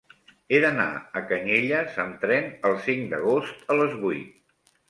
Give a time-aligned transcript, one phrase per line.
[0.55, 0.87] He d'anar
[1.19, 4.37] a Canyelles amb tren el cinc d'agost a les vuit.